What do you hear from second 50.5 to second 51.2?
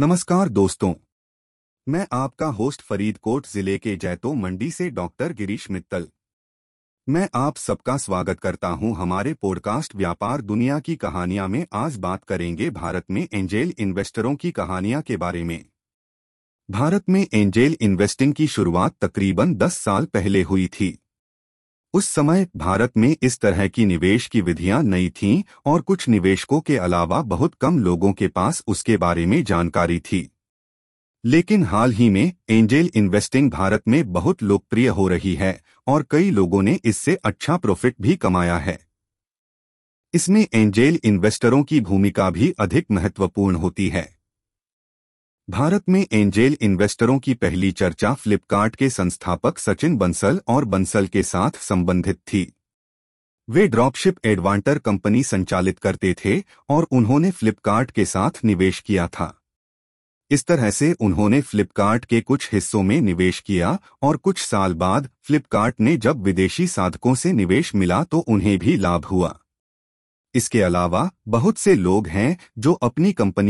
Bansal